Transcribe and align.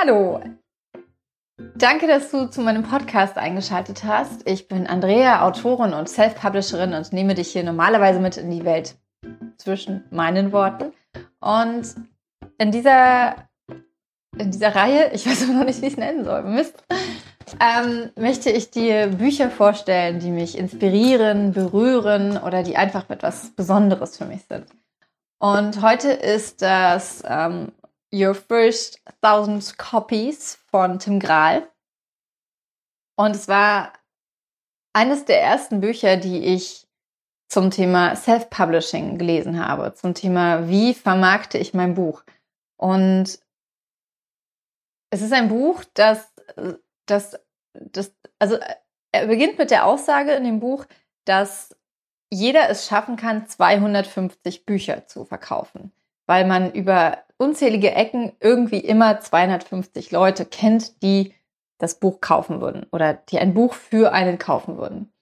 Hallo! 0.00 0.40
Danke, 1.74 2.06
dass 2.06 2.30
du 2.30 2.48
zu 2.48 2.60
meinem 2.60 2.84
Podcast 2.84 3.36
eingeschaltet 3.36 4.04
hast. 4.04 4.48
Ich 4.48 4.68
bin 4.68 4.86
Andrea, 4.86 5.44
Autorin 5.44 5.92
und 5.92 6.08
Self-Publisherin 6.08 6.94
und 6.94 7.12
nehme 7.12 7.34
dich 7.34 7.48
hier 7.48 7.64
normalerweise 7.64 8.20
mit 8.20 8.36
in 8.36 8.48
die 8.48 8.64
Welt 8.64 8.94
zwischen 9.56 10.04
meinen 10.10 10.52
Worten. 10.52 10.92
Und 11.40 11.96
in 12.58 12.70
dieser, 12.70 13.48
in 14.38 14.52
dieser 14.52 14.72
Reihe, 14.72 15.10
ich 15.14 15.26
weiß 15.26 15.48
noch 15.48 15.64
nicht, 15.64 15.82
wie 15.82 15.86
ich 15.86 15.94
es 15.94 15.98
nennen 15.98 16.24
soll, 16.24 16.44
Mist, 16.44 16.84
ähm, 17.58 18.10
möchte 18.14 18.50
ich 18.50 18.70
dir 18.70 19.08
Bücher 19.08 19.50
vorstellen, 19.50 20.20
die 20.20 20.30
mich 20.30 20.56
inspirieren, 20.56 21.52
berühren 21.52 22.36
oder 22.36 22.62
die 22.62 22.76
einfach 22.76 23.10
etwas 23.10 23.50
Besonderes 23.56 24.16
für 24.16 24.26
mich 24.26 24.44
sind. 24.48 24.66
Und 25.40 25.82
heute 25.82 26.12
ist 26.12 26.62
das 26.62 27.24
ähm, 27.26 27.72
Your 28.12 28.34
First 28.34 29.02
Thousand 29.20 29.76
Copies 29.76 30.56
von 30.70 30.98
Tim 30.98 31.20
Grahl. 31.20 31.70
Und 33.16 33.36
es 33.36 33.48
war 33.48 33.92
eines 34.94 35.24
der 35.24 35.42
ersten 35.42 35.80
Bücher, 35.80 36.16
die 36.16 36.44
ich 36.44 36.86
zum 37.48 37.70
Thema 37.70 38.14
Self-Publishing 38.14 39.18
gelesen 39.18 39.64
habe, 39.64 39.94
zum 39.94 40.14
Thema, 40.14 40.68
wie 40.68 40.94
vermarkte 40.94 41.58
ich 41.58 41.74
mein 41.74 41.94
Buch. 41.94 42.22
Und 42.76 43.40
es 45.10 45.22
ist 45.22 45.32
ein 45.32 45.48
Buch, 45.48 45.84
das, 45.94 46.32
das, 47.06 47.38
das, 47.72 48.14
also 48.38 48.58
er 49.12 49.26
beginnt 49.26 49.58
mit 49.58 49.70
der 49.70 49.86
Aussage 49.86 50.32
in 50.32 50.44
dem 50.44 50.60
Buch, 50.60 50.86
dass 51.24 51.74
jeder 52.30 52.68
es 52.68 52.86
schaffen 52.86 53.16
kann, 53.16 53.46
250 53.46 54.66
Bücher 54.66 55.06
zu 55.06 55.24
verkaufen, 55.24 55.92
weil 56.26 56.46
man 56.46 56.72
über 56.72 57.24
unzählige 57.38 57.92
Ecken 57.92 58.32
irgendwie 58.40 58.80
immer 58.80 59.20
250 59.20 60.10
Leute 60.10 60.44
kennt, 60.44 61.02
die 61.02 61.34
das 61.78 61.98
Buch 61.98 62.20
kaufen 62.20 62.60
würden 62.60 62.86
oder 62.92 63.14
die 63.14 63.38
ein 63.38 63.54
Buch 63.54 63.74
für 63.74 64.12
einen 64.12 64.38
kaufen 64.38 64.76
würden. 64.76 65.12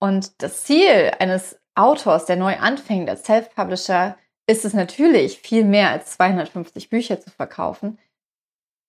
Und 0.00 0.42
das 0.42 0.64
Ziel 0.64 1.12
eines 1.18 1.60
Autors, 1.74 2.26
der 2.26 2.36
neu 2.36 2.56
anfängt 2.56 3.10
als 3.10 3.24
Self-Publisher, 3.24 4.16
ist 4.48 4.64
es 4.64 4.74
natürlich, 4.74 5.38
viel 5.40 5.64
mehr 5.64 5.90
als 5.90 6.12
250 6.12 6.88
Bücher 6.88 7.20
zu 7.20 7.30
verkaufen. 7.30 7.98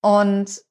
Und 0.03 0.61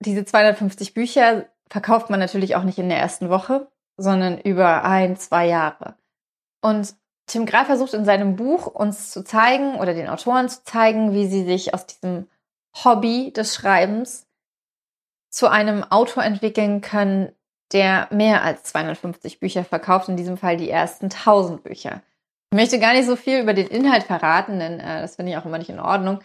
diese 0.00 0.24
250 0.24 0.94
Bücher 0.94 1.46
verkauft 1.68 2.08
man 2.08 2.20
natürlich 2.20 2.56
auch 2.56 2.62
nicht 2.62 2.78
in 2.78 2.88
der 2.88 2.98
ersten 2.98 3.28
Woche, 3.28 3.70
sondern 3.98 4.38
über 4.40 4.84
ein, 4.84 5.16
zwei 5.16 5.46
Jahre. 5.46 5.96
Und 6.62 6.96
Tim 7.28 7.46
Graf 7.46 7.66
versucht 7.66 7.94
in 7.94 8.04
seinem 8.04 8.36
Buch 8.36 8.66
uns 8.66 9.12
zu 9.12 9.22
zeigen 9.22 9.76
oder 9.76 9.94
den 9.94 10.08
Autoren 10.08 10.48
zu 10.48 10.64
zeigen, 10.64 11.12
wie 11.12 11.26
sie 11.26 11.44
sich 11.44 11.74
aus 11.74 11.86
diesem 11.86 12.26
Hobby 12.84 13.32
des 13.32 13.54
Schreibens 13.54 14.26
zu 15.30 15.48
einem 15.48 15.84
Autor 15.84 16.24
entwickeln 16.24 16.80
können, 16.80 17.32
der 17.72 18.08
mehr 18.10 18.42
als 18.42 18.64
250 18.64 19.40
Bücher 19.40 19.64
verkauft, 19.64 20.08
in 20.08 20.16
diesem 20.16 20.38
Fall 20.38 20.56
die 20.56 20.70
ersten 20.70 21.06
1000 21.06 21.62
Bücher. 21.62 22.02
Ich 22.50 22.56
möchte 22.56 22.78
gar 22.78 22.94
nicht 22.94 23.06
so 23.06 23.14
viel 23.14 23.40
über 23.40 23.52
den 23.52 23.66
Inhalt 23.66 24.04
verraten, 24.04 24.58
denn 24.58 24.80
äh, 24.80 25.02
das 25.02 25.16
finde 25.16 25.32
ich 25.32 25.38
auch 25.38 25.44
immer 25.44 25.58
nicht 25.58 25.68
in 25.68 25.80
Ordnung. 25.80 26.20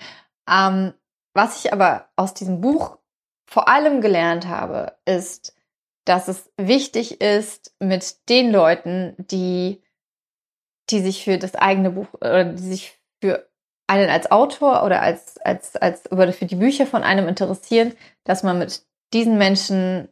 Ähm, 0.49 0.93
was 1.33 1.63
ich 1.63 1.73
aber 1.73 2.07
aus 2.15 2.33
diesem 2.33 2.61
Buch 2.61 2.97
vor 3.45 3.67
allem 3.67 3.99
gelernt 3.99 4.47
habe, 4.47 4.95
ist, 5.05 5.53
dass 6.05 6.29
es 6.29 6.49
wichtig 6.57 7.19
ist, 7.19 7.75
mit 7.79 8.29
den 8.29 8.51
Leuten, 8.51 9.15
die 9.17 9.81
die 10.93 11.01
sich 11.01 11.23
für 11.23 11.37
das 11.37 11.55
eigene 11.55 11.89
Buch 11.89 12.07
oder 12.13 12.45
die 12.45 12.61
sich 12.61 12.97
für 13.21 13.49
einen 13.87 14.09
als 14.09 14.31
Autor 14.31 14.83
oder 14.83 15.01
als, 15.01 15.37
als, 15.39 15.75
als 15.75 16.11
oder 16.11 16.31
für 16.31 16.45
die 16.45 16.55
Bücher 16.55 16.85
von 16.85 17.03
einem 17.03 17.27
interessieren, 17.27 17.93
dass 18.23 18.43
man 18.43 18.59
mit 18.59 18.85
diesen 19.13 19.37
Menschen 19.37 20.09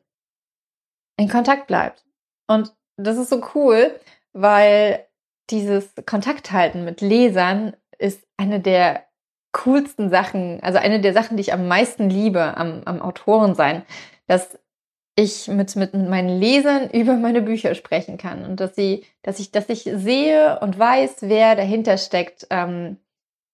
in 1.18 1.30
Kontakt 1.30 1.68
bleibt. 1.68 2.04
Und 2.48 2.74
das 2.98 3.18
ist 3.18 3.30
so 3.30 3.42
cool, 3.56 3.98
weil 4.34 5.08
dieses 5.50 5.94
Kontakt 6.06 6.52
halten 6.52 6.84
mit 6.84 7.02
Lesern 7.02 7.76
ist 7.98 8.26
eine 8.38 8.60
der 8.60 9.06
coolsten 9.54 10.10
Sachen, 10.10 10.62
also 10.64 10.80
eine 10.80 11.02
der 11.02 11.14
Sachen, 11.14 11.38
die 11.38 11.42
ich 11.42 11.54
am 11.54 11.68
meisten 11.68 12.10
liebe 12.10 12.58
am, 12.58 12.84
am 12.86 13.02
Autoren 13.02 13.56
sein, 13.56 13.84
dass 14.28 14.58
ich 15.16 15.48
mit, 15.48 15.76
mit 15.76 15.94
meinen 15.94 16.40
Lesern 16.40 16.90
über 16.94 17.14
meine 17.14 17.42
Bücher 17.42 17.76
sprechen 17.76 18.18
kann 18.18 18.46
und 18.46 18.60
dass 18.60 18.76
sie, 18.76 19.06
dass 19.24 19.40
ich, 19.40 19.52
dass 19.52 19.70
ich 19.70 19.84
sehe 19.84 20.60
und 20.60 20.78
weiß, 20.78 21.18
wer 21.22 21.56
dahinter 21.56 21.98
steckt, 21.98 22.48
ähm, 22.50 22.98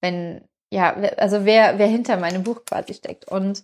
wenn, 0.01 0.41
ja, 0.71 0.93
also 1.17 1.45
wer, 1.45 1.79
wer 1.79 1.87
hinter 1.87 2.17
meinem 2.17 2.43
Buch 2.43 2.65
quasi 2.65 2.93
steckt. 2.93 3.27
Und 3.27 3.63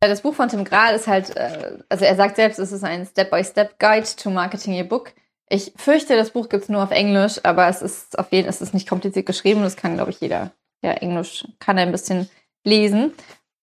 das 0.00 0.22
Buch 0.22 0.34
von 0.34 0.48
Tim 0.48 0.64
Grahl 0.64 0.94
ist 0.94 1.06
halt, 1.06 1.36
äh, 1.36 1.78
also 1.88 2.04
er 2.04 2.16
sagt 2.16 2.36
selbst, 2.36 2.58
es 2.58 2.72
ist 2.72 2.84
ein 2.84 3.06
Step-by-Step-Guide 3.06 4.16
to 4.16 4.30
Marketing 4.30 4.74
Your 4.76 4.84
Book. 4.84 5.12
Ich 5.48 5.72
fürchte, 5.76 6.16
das 6.16 6.30
Buch 6.30 6.48
gibt 6.48 6.64
es 6.64 6.68
nur 6.68 6.82
auf 6.82 6.90
Englisch, 6.90 7.40
aber 7.42 7.68
es 7.68 7.82
ist 7.82 8.18
auf 8.18 8.32
jeden 8.32 8.50
Fall, 8.50 8.68
nicht 8.72 8.88
kompliziert 8.88 9.26
geschrieben. 9.26 9.62
Das 9.62 9.76
kann, 9.76 9.94
glaube 9.94 10.10
ich, 10.10 10.20
jeder, 10.20 10.52
der 10.82 11.02
Englisch 11.02 11.46
kann 11.58 11.78
ein 11.78 11.92
bisschen 11.92 12.28
lesen. 12.64 13.12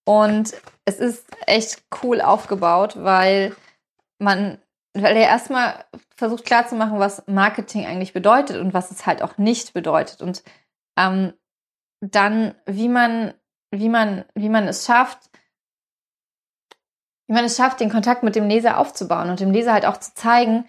Und 0.06 0.54
es 0.86 1.00
ist 1.00 1.26
echt 1.46 1.84
cool 2.04 2.22
aufgebaut, 2.22 2.96
weil 2.98 3.56
man, 4.20 4.60
weil 4.94 5.16
er 5.16 5.28
erstmal 5.28 5.86
versucht 6.16 6.46
klarzumachen, 6.46 7.00
was 7.00 7.26
Marketing 7.28 7.86
eigentlich 7.86 8.14
bedeutet 8.14 8.58
und 8.58 8.74
was 8.74 8.92
es 8.92 9.06
halt 9.06 9.22
auch 9.22 9.38
nicht 9.38 9.74
bedeutet. 9.74 10.22
Und 10.22 10.44
ähm, 10.98 11.34
dann, 12.02 12.56
wie 12.66 12.90
man, 12.90 13.34
wie 13.72 13.90
man, 13.90 14.26
wie 14.36 14.50
man 14.50 14.68
es 14.68 14.86
schafft, 14.86 15.30
wie 17.28 17.34
man 17.34 17.46
es 17.46 17.56
schafft, 17.56 17.80
den 17.80 17.92
Kontakt 17.92 18.24
mit 18.24 18.36
dem 18.36 18.48
Leser 18.48 18.78
aufzubauen 18.78 19.30
und 19.30 19.40
dem 19.40 19.52
Leser 19.52 19.74
halt 19.74 19.86
auch 19.86 19.98
zu 19.98 20.14
zeigen, 20.14 20.66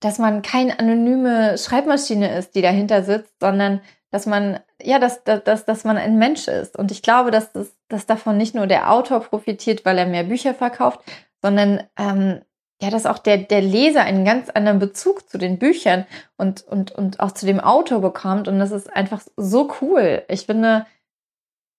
dass 0.00 0.18
man 0.18 0.42
keine 0.42 0.78
anonyme 0.78 1.58
Schreibmaschine 1.58 2.36
ist, 2.38 2.54
die 2.54 2.62
dahinter 2.62 3.02
sitzt, 3.02 3.34
sondern 3.40 3.80
dass 4.10 4.26
man, 4.26 4.60
ja, 4.80 4.98
dass, 4.98 5.22
dass, 5.24 5.64
dass 5.64 5.84
man 5.84 5.96
ein 5.96 6.18
Mensch 6.18 6.48
ist. 6.48 6.78
Und 6.78 6.90
ich 6.90 7.02
glaube, 7.02 7.30
dass, 7.30 7.52
das, 7.52 7.76
dass 7.88 8.06
davon 8.06 8.36
nicht 8.36 8.54
nur 8.54 8.66
der 8.66 8.92
Autor 8.92 9.20
profitiert, 9.20 9.84
weil 9.84 9.98
er 9.98 10.06
mehr 10.06 10.24
Bücher 10.24 10.54
verkauft, 10.54 11.00
sondern 11.42 11.82
ähm, 11.98 12.42
ja, 12.80 12.90
dass 12.90 13.06
auch 13.06 13.18
der, 13.18 13.38
der 13.38 13.60
Leser 13.60 14.02
einen 14.02 14.24
ganz 14.24 14.50
anderen 14.50 14.78
Bezug 14.78 15.28
zu 15.28 15.36
den 15.36 15.58
Büchern 15.58 16.06
und, 16.36 16.62
und, 16.62 16.92
und 16.92 17.18
auch 17.18 17.32
zu 17.32 17.44
dem 17.44 17.58
Autor 17.58 18.00
bekommt. 18.00 18.46
Und 18.46 18.60
das 18.60 18.70
ist 18.70 18.94
einfach 18.94 19.20
so 19.36 19.72
cool. 19.80 20.22
Ich 20.28 20.46
finde, 20.46 20.86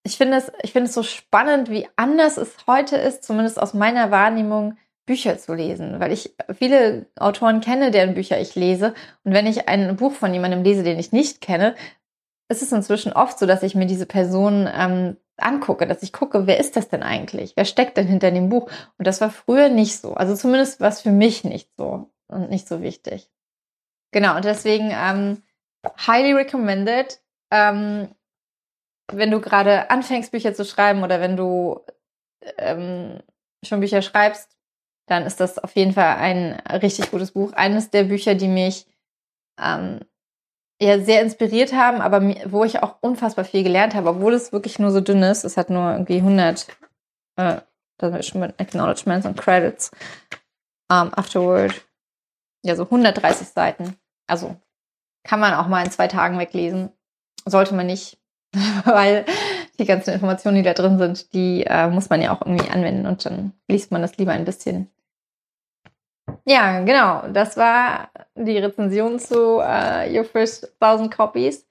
ich 0.04 0.18
finde 0.18 0.38
es, 0.38 0.52
ich 0.62 0.74
finde 0.74 0.90
es 0.90 0.96
so 0.96 1.04
spannend, 1.04 1.70
wie 1.70 1.88
anders 1.96 2.38
es 2.38 2.54
heute 2.68 2.98
ist, 2.98 3.24
zumindest 3.24 3.62
aus 3.62 3.74
meiner 3.74 4.12
Wahrnehmung, 4.12 4.78
Bücher 5.06 5.40
zu 5.40 5.56
lesen, 5.56 6.00
weil 6.00 6.12
ich 6.12 6.36
viele 6.54 7.08
Autoren 7.18 7.62
kenne, 7.62 7.90
deren 7.90 8.14
Bücher 8.14 8.40
ich 8.40 8.54
lese. 8.54 8.94
Und 9.24 9.34
wenn 9.34 9.48
ich 9.48 9.68
ein 9.68 9.96
Buch 9.96 10.12
von 10.12 10.32
jemandem 10.32 10.62
lese, 10.62 10.84
den 10.84 11.00
ich 11.00 11.12
nicht 11.12 11.42
kenne, 11.42 11.74
ist 12.48 12.62
es 12.62 12.72
inzwischen 12.72 13.14
oft 13.14 13.40
so, 13.40 13.48
dass 13.48 13.64
ich 13.64 13.74
mir 13.74 13.88
diese 13.88 14.06
Person 14.06 14.70
ähm, 14.72 15.18
angucke, 15.42 15.88
dass 15.88 16.04
ich 16.04 16.14
gucke, 16.14 16.48
wer 16.48 16.60
ist 16.60 16.76
das 16.76 16.90
denn 16.90 17.04
eigentlich? 17.04 17.56
Wer 17.56 17.66
steckt 17.66 17.98
denn 17.98 18.08
hinter 18.08 18.32
dem 18.32 18.50
Buch? 18.50 18.70
Und 18.98 19.08
das 19.08 19.22
war 19.22 19.30
früher 19.30 19.70
nicht 19.70 19.98
so. 19.98 20.14
Also 20.14 20.36
zumindest 20.36 20.80
war 20.80 20.90
es 20.90 21.02
für 21.02 21.12
mich 21.12 21.44
nicht 21.44 21.70
so 21.78 22.10
und 22.28 22.50
nicht 22.50 22.68
so 22.68 22.82
wichtig. 22.82 23.30
Genau, 24.12 24.36
und 24.36 24.46
deswegen 24.46 24.92
ähm, 24.92 25.44
highly 26.08 26.34
recommended. 26.34 27.20
Ähm, 27.52 28.10
wenn 29.12 29.32
du 29.32 29.42
gerade 29.42 29.90
anfängst, 29.90 30.32
Bücher 30.32 30.54
zu 30.54 30.66
schreiben 30.66 31.04
oder 31.04 31.20
wenn 31.20 31.36
du 31.36 31.82
ähm, 32.58 33.20
schon 33.64 33.80
Bücher 33.80 34.02
schreibst, 34.02 34.58
dann 35.08 35.26
ist 35.26 35.40
das 35.40 35.58
auf 35.58 35.76
jeden 35.76 35.94
Fall 35.94 36.18
ein 36.18 36.54
richtig 36.82 37.12
gutes 37.12 37.32
Buch. 37.32 37.54
Eines 37.54 37.90
der 37.90 38.04
Bücher, 38.04 38.36
die 38.36 38.48
mich 38.48 38.86
ähm, 39.60 40.02
ja 40.82 41.00
sehr 41.00 41.22
inspiriert 41.22 41.74
haben, 41.74 42.02
aber 42.02 42.22
wo 42.46 42.64
ich 42.64 42.82
auch 42.82 42.96
unfassbar 43.02 43.46
viel 43.46 43.64
gelernt 43.64 43.96
habe, 43.96 44.10
obwohl 44.10 44.34
es 44.34 44.52
wirklich 44.52 44.80
nur 44.80 44.92
so 44.92 45.02
dünn 45.02 45.24
ist. 45.24 45.44
Es 45.44 45.58
hat 45.58 45.70
nur 45.70 45.92
irgendwie 45.92 46.18
100 46.18 46.68
äh, 47.36 47.62
Acknowledgements 48.02 49.26
und 49.26 49.38
Credits 49.38 49.92
um, 50.90 51.14
afterward. 51.14 51.86
Ja, 52.64 52.76
so 52.76 52.84
130 52.84 53.48
Seiten. 53.48 53.96
Also 54.28 54.56
kann 55.24 55.40
man 55.40 55.54
auch 55.54 55.68
mal 55.68 55.84
in 55.84 55.92
zwei 55.92 56.08
Tagen 56.08 56.40
weglesen. 56.40 56.92
Sollte 57.46 57.76
man 57.76 57.88
nicht, 57.88 58.18
weil 58.86 59.26
die 59.80 59.86
ganzen 59.86 60.14
Informationen, 60.14 60.58
die 60.58 60.64
da 60.64 60.74
drin 60.74 60.98
sind, 60.98 61.34
die 61.34 61.64
äh, 61.66 61.88
muss 61.88 62.10
man 62.10 62.22
ja 62.22 62.34
auch 62.34 62.42
irgendwie 62.42 62.70
anwenden 62.70 63.06
und 63.06 63.26
dann 63.26 63.54
liest 63.68 63.92
man 63.92 64.02
das 64.02 64.18
lieber 64.18 64.32
ein 64.32 64.46
bisschen 64.46 64.90
ja, 66.46 66.80
genau. 66.82 67.24
Das 67.32 67.58
war 67.58 68.10
die 68.36 68.58
Rezension 68.58 69.20
zu 69.20 69.58
uh, 69.58 70.10
Your 70.10 70.26
First 70.26 70.74
Thousand 70.80 71.16
Copies. 71.16 71.66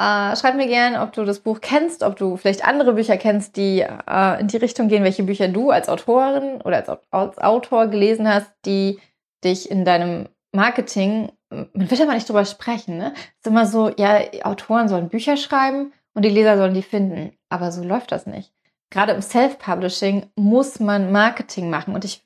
Uh, 0.00 0.36
schreib 0.36 0.54
mir 0.54 0.68
gerne, 0.68 1.02
ob 1.02 1.12
du 1.12 1.24
das 1.24 1.40
Buch 1.40 1.60
kennst, 1.60 2.04
ob 2.04 2.14
du 2.16 2.36
vielleicht 2.36 2.64
andere 2.64 2.92
Bücher 2.92 3.16
kennst, 3.16 3.56
die 3.56 3.82
uh, 3.84 4.38
in 4.38 4.46
die 4.46 4.56
Richtung 4.58 4.86
gehen, 4.86 5.02
welche 5.02 5.24
Bücher 5.24 5.48
du 5.48 5.70
als 5.70 5.88
Autorin 5.88 6.60
oder 6.62 6.76
als, 6.76 7.00
als 7.10 7.38
Autor 7.38 7.88
gelesen 7.88 8.32
hast, 8.32 8.48
die 8.64 9.00
dich 9.42 9.68
in 9.70 9.84
deinem 9.84 10.28
Marketing, 10.52 11.32
man 11.50 11.90
wird 11.90 12.00
aber 12.00 12.14
nicht 12.14 12.28
drüber 12.28 12.44
sprechen, 12.44 12.98
ne? 12.98 13.12
Es 13.14 13.22
ist 13.40 13.46
immer 13.46 13.66
so, 13.66 13.90
ja, 13.96 14.20
Autoren 14.44 14.88
sollen 14.88 15.08
Bücher 15.08 15.36
schreiben 15.36 15.92
und 16.14 16.24
die 16.24 16.30
Leser 16.30 16.56
sollen 16.56 16.74
die 16.74 16.82
finden. 16.82 17.32
Aber 17.48 17.72
so 17.72 17.82
läuft 17.82 18.12
das 18.12 18.26
nicht. 18.26 18.52
Gerade 18.90 19.12
im 19.12 19.22
Self-Publishing 19.22 20.30
muss 20.36 20.80
man 20.80 21.12
Marketing 21.12 21.70
machen. 21.70 21.94
Und 21.94 22.04
ich 22.04 22.24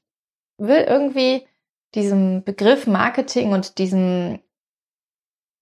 will 0.62 0.85
irgendwie 0.88 1.47
diesem 1.94 2.43
Begriff 2.43 2.87
Marketing 2.87 3.53
und 3.53 3.79
diesem, 3.79 4.41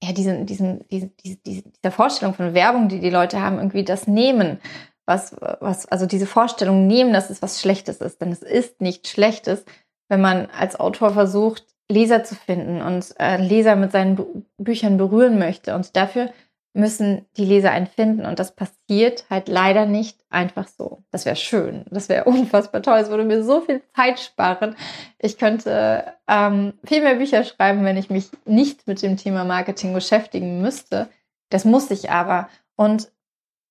ja, 0.03 0.13
diesen, 0.13 0.47
diesen, 0.47 0.87
diesen, 0.89 1.13
dieser 1.45 1.91
Vorstellung 1.91 2.35
von 2.35 2.55
Werbung, 2.55 2.89
die 2.89 3.01
die 3.01 3.11
Leute 3.11 3.41
haben, 3.41 3.57
irgendwie 3.57 3.85
das 3.85 4.07
nehmen. 4.07 4.61
Was, 5.07 5.35
was, 5.61 5.87
also 5.87 6.07
diese 6.07 6.27
Vorstellung 6.27 6.87
nehmen, 6.87 7.13
dass 7.13 7.31
es 7.31 7.43
was 7.43 7.61
Schlechtes 7.61 7.97
ist. 7.97 8.21
Denn 8.21 8.31
es 8.31 8.43
ist 8.43 8.81
nicht 8.81 9.09
Schlechtes, 9.09 9.65
wenn 10.09 10.21
man 10.21 10.47
als 10.47 10.79
Autor 10.79 11.11
versucht, 11.11 11.67
Leser 11.91 12.23
zu 12.23 12.37
finden 12.37 12.81
und 12.81 13.13
äh, 13.19 13.37
Leser 13.37 13.75
mit 13.75 13.91
seinen 13.91 14.47
Büchern 14.57 14.97
berühren 14.97 15.39
möchte. 15.39 15.75
Und 15.75 15.97
dafür 15.97 16.31
müssen 16.73 17.27
die 17.37 17.45
Leser 17.45 17.73
einen 17.73 17.87
finden. 17.87 18.25
Und 18.25 18.39
das 18.39 18.55
passiert 18.55 19.25
halt 19.29 19.49
leider 19.49 19.87
nicht 19.87 20.19
einfach 20.31 20.69
so. 20.69 21.03
Das 21.11 21.25
wäre 21.25 21.37
schön. 21.37 21.85
Das 21.91 22.09
wäre 22.09 22.25
unfassbar 22.27 22.83
toll. 22.83 22.99
Es 22.99 23.11
würde 23.11 23.25
mir 23.25 23.43
so 23.43 23.61
viel 23.61 23.83
Zeit 23.95 24.21
sparen. 24.21 24.77
Ich 25.19 25.39
könnte 25.39 26.15
ähm, 26.29 26.75
viel 26.85 27.03
mehr 27.03 27.17
Bücher 27.17 27.45
schreiben, 27.45 27.85
wenn 27.85 27.97
ich 27.97 28.11
mich 28.11 28.31
nicht 28.45 28.87
mit 28.87 29.03
dem 29.03 29.17
Thema 29.17 29.45
Marketing 29.45 29.93
beschäftigen 29.93 30.61
müsste. 30.61 31.09
Das 31.49 31.65
muss 31.65 31.91
ich 31.91 32.11
aber. 32.11 32.49
Und 32.77 33.11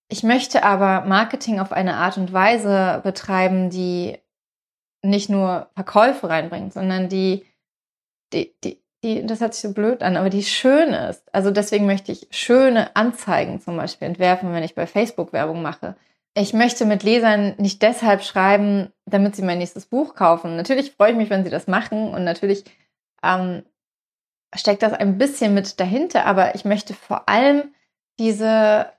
ich 0.09 0.23
möchte 0.23 0.63
aber 0.63 1.05
Marketing 1.05 1.59
auf 1.59 1.71
eine 1.71 1.95
Art 1.95 2.17
und 2.17 2.33
Weise 2.33 2.99
betreiben, 3.03 3.69
die 3.69 4.17
nicht 5.01 5.29
nur 5.29 5.69
Verkäufe 5.75 6.27
reinbringt, 6.27 6.73
sondern 6.73 7.07
die, 7.07 7.45
die, 8.33 8.53
die, 8.63 8.81
die, 9.03 9.25
das 9.25 9.39
hört 9.39 9.53
sich 9.53 9.61
so 9.61 9.73
blöd 9.73 10.03
an, 10.03 10.17
aber 10.17 10.29
die 10.29 10.43
schön 10.43 10.93
ist. 10.93 11.23
Also 11.33 11.51
deswegen 11.51 11.85
möchte 11.85 12.11
ich 12.11 12.27
schöne 12.31 12.95
Anzeigen 12.95 13.61
zum 13.61 13.77
Beispiel 13.77 14.07
entwerfen, 14.07 14.51
wenn 14.53 14.63
ich 14.63 14.75
bei 14.75 14.87
Facebook 14.87 15.31
Werbung 15.31 15.61
mache. 15.61 15.95
Ich 16.35 16.53
möchte 16.53 16.85
mit 16.85 17.03
Lesern 17.03 17.55
nicht 17.57 17.81
deshalb 17.81 18.23
schreiben, 18.23 18.91
damit 19.05 19.35
sie 19.35 19.41
mein 19.41 19.57
nächstes 19.57 19.85
Buch 19.85 20.15
kaufen. 20.15 20.57
Natürlich 20.57 20.91
freue 20.91 21.11
ich 21.11 21.17
mich, 21.17 21.29
wenn 21.29 21.43
sie 21.43 21.49
das 21.49 21.67
machen 21.67 22.13
und 22.13 22.23
natürlich 22.23 22.65
ähm, 23.23 23.63
steckt 24.55 24.83
das 24.83 24.93
ein 24.93 25.17
bisschen 25.17 25.53
mit 25.53 25.79
dahinter, 25.79 26.25
aber 26.25 26.55
ich 26.55 26.65
möchte 26.65 26.93
vor 26.93 27.29
allem 27.29 27.73
diese, 28.19 28.91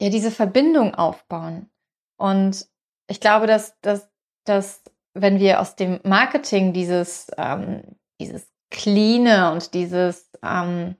ja, 0.00 0.08
diese 0.10 0.30
Verbindung 0.30 0.94
aufbauen. 0.94 1.68
Und 2.16 2.66
ich 3.08 3.20
glaube, 3.20 3.46
dass, 3.46 3.78
dass, 3.80 4.08
dass 4.44 4.82
wenn 5.14 5.40
wir 5.40 5.60
aus 5.60 5.74
dem 5.76 6.00
Marketing 6.04 6.72
dieses, 6.72 7.30
ähm, 7.36 7.82
dieses 8.20 8.46
Cleane 8.70 9.52
und 9.52 9.74
dieses 9.74 10.30
ähm, 10.42 10.96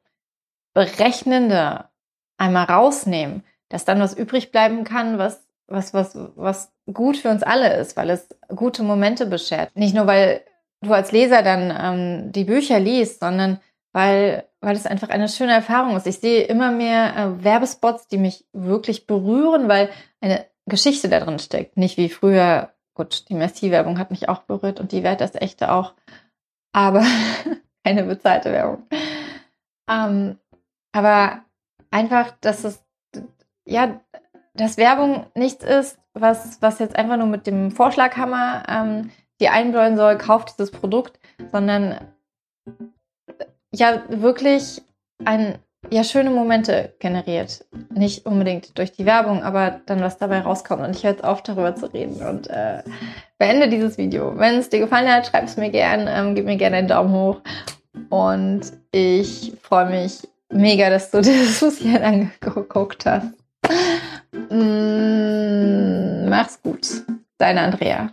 Berechnende 0.74 1.86
einmal 2.36 2.64
rausnehmen, 2.64 3.44
dass 3.68 3.84
dann 3.84 4.00
was 4.00 4.14
übrig 4.14 4.50
bleiben 4.50 4.84
kann, 4.84 5.18
was, 5.18 5.46
was, 5.66 5.94
was, 5.94 6.16
was 6.36 6.72
gut 6.92 7.16
für 7.16 7.30
uns 7.30 7.42
alle 7.42 7.76
ist, 7.76 7.96
weil 7.96 8.10
es 8.10 8.28
gute 8.54 8.82
Momente 8.82 9.26
beschert. 9.26 9.74
Nicht 9.76 9.94
nur, 9.94 10.06
weil 10.06 10.42
du 10.80 10.92
als 10.92 11.12
Leser 11.12 11.42
dann 11.42 11.72
ähm, 11.78 12.32
die 12.32 12.44
Bücher 12.44 12.80
liest, 12.80 13.20
sondern 13.20 13.60
weil, 13.92 14.44
weil 14.60 14.76
es 14.76 14.86
einfach 14.86 15.08
eine 15.08 15.28
schöne 15.28 15.52
Erfahrung 15.52 15.96
ist. 15.96 16.06
Ich 16.06 16.18
sehe 16.18 16.42
immer 16.42 16.70
mehr 16.70 17.16
äh, 17.16 17.44
Werbespots, 17.44 18.08
die 18.08 18.18
mich 18.18 18.46
wirklich 18.52 19.06
berühren, 19.06 19.68
weil 19.68 19.90
eine 20.20 20.46
Geschichte 20.66 21.08
da 21.08 21.20
drin 21.20 21.38
steckt. 21.38 21.76
Nicht 21.76 21.96
wie 21.96 22.08
früher, 22.08 22.70
gut, 22.94 23.28
die 23.28 23.34
Merci-Werbung 23.34 23.98
hat 23.98 24.10
mich 24.10 24.28
auch 24.28 24.42
berührt 24.42 24.80
und 24.80 24.92
die 24.92 25.02
Wert 25.02 25.20
das 25.20 25.34
echte 25.34 25.72
auch 25.72 25.94
aber 26.72 27.04
keine 27.84 28.04
bezahlte 28.04 28.52
Werbung. 28.52 28.86
Ähm, 29.88 30.38
aber 30.92 31.44
einfach, 31.90 32.32
dass 32.40 32.64
es, 32.64 32.84
ja, 33.66 34.00
dass 34.54 34.76
Werbung 34.76 35.26
nichts 35.34 35.64
ist, 35.64 35.98
was, 36.12 36.60
was 36.60 36.78
jetzt 36.78 36.96
einfach 36.96 37.16
nur 37.16 37.26
mit 37.26 37.46
dem 37.46 37.70
Vorschlaghammer 37.70 38.64
ähm, 38.68 39.10
die 39.40 39.48
einbläuen 39.48 39.96
soll, 39.96 40.18
kauft 40.18 40.58
dieses 40.58 40.70
Produkt, 40.70 41.18
sondern 41.50 42.12
ja 43.72 44.02
wirklich 44.08 44.82
ein, 45.24 45.58
ja, 45.88 46.04
schöne 46.04 46.30
Momente 46.30 46.94
generiert. 46.98 47.64
Nicht 47.90 48.26
unbedingt 48.26 48.76
durch 48.78 48.92
die 48.92 49.06
Werbung, 49.06 49.42
aber 49.42 49.80
dann 49.86 50.00
was 50.00 50.18
dabei 50.18 50.40
rauskommt. 50.40 50.82
Und 50.82 50.94
ich 50.94 51.04
höre 51.04 51.12
jetzt 51.12 51.24
auf, 51.24 51.42
darüber 51.42 51.74
zu 51.74 51.86
reden 51.86 52.22
und 52.26 52.48
äh, 52.48 52.82
beende 53.38 53.68
dieses 53.68 53.96
Video. 53.96 54.38
Wenn 54.38 54.56
es 54.56 54.68
dir 54.68 54.80
gefallen 54.80 55.08
hat, 55.08 55.26
schreib 55.26 55.44
es 55.44 55.56
mir 55.56 55.70
gern, 55.70 56.06
ähm, 56.08 56.34
gib 56.34 56.44
mir 56.44 56.56
gerne 56.56 56.76
einen 56.76 56.88
Daumen 56.88 57.12
hoch. 57.12 57.40
Und 58.10 58.72
ich 58.92 59.54
freue 59.62 59.86
mich 59.86 60.28
mega, 60.50 60.90
dass 60.90 61.10
du 61.10 61.22
dir 61.22 61.38
das 61.60 61.78
hier 61.78 62.04
angeguckt 62.04 63.06
hast. 63.06 63.32
Mm, 64.50 66.28
mach's 66.28 66.60
gut. 66.62 66.86
Deine 67.38 67.62
Andrea. 67.62 68.10